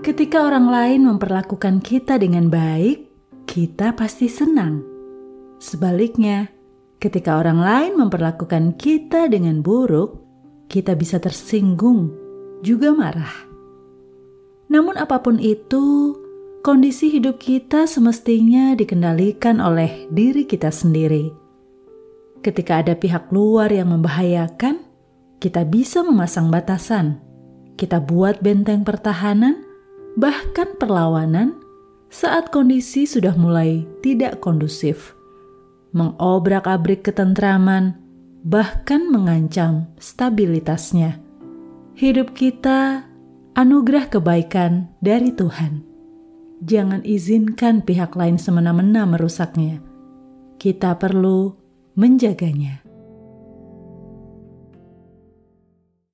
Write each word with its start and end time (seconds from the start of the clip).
Ketika 0.00 0.48
orang 0.48 0.72
lain 0.72 1.04
memperlakukan 1.12 1.84
kita 1.84 2.16
dengan 2.16 2.48
baik, 2.48 3.04
kita 3.44 3.92
pasti 3.92 4.32
senang. 4.32 4.80
Sebaliknya, 5.60 6.48
ketika 6.96 7.36
orang 7.36 7.60
lain 7.60 7.92
memperlakukan 8.00 8.80
kita 8.80 9.28
dengan 9.28 9.60
buruk, 9.60 10.24
kita 10.72 10.96
bisa 10.96 11.20
tersinggung, 11.20 12.16
juga 12.64 12.96
marah. 12.96 13.44
Namun, 14.72 14.96
apa 14.96 15.20
pun 15.20 15.36
itu, 15.36 16.16
kondisi 16.64 17.12
hidup 17.12 17.36
kita 17.36 17.84
semestinya 17.84 18.72
dikendalikan 18.72 19.60
oleh 19.60 20.08
diri 20.08 20.48
kita 20.48 20.72
sendiri. 20.72 21.28
Ketika 22.40 22.80
ada 22.80 22.96
pihak 22.96 23.28
luar 23.28 23.68
yang 23.68 23.92
membahayakan, 23.92 24.80
kita 25.44 25.68
bisa 25.68 26.00
memasang 26.00 26.48
batasan. 26.48 27.20
Kita 27.76 28.00
buat 28.00 28.40
benteng 28.40 28.80
pertahanan 28.80 29.68
bahkan 30.18 30.74
perlawanan 30.78 31.58
saat 32.10 32.50
kondisi 32.50 33.06
sudah 33.06 33.38
mulai 33.38 33.86
tidak 34.02 34.42
kondusif, 34.42 35.14
mengobrak-abrik 35.94 37.06
ketentraman, 37.06 37.94
bahkan 38.42 39.06
mengancam 39.06 39.86
stabilitasnya. 40.02 41.22
Hidup 41.94 42.34
kita 42.34 43.06
anugerah 43.54 44.10
kebaikan 44.10 44.90
dari 44.98 45.30
Tuhan. 45.30 45.86
Jangan 46.60 47.06
izinkan 47.06 47.80
pihak 47.86 48.18
lain 48.18 48.36
semena-mena 48.36 49.06
merusaknya. 49.08 49.80
Kita 50.60 50.98
perlu 51.00 51.56
menjaganya. 51.96 52.89